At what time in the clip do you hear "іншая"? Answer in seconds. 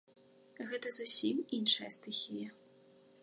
1.59-1.89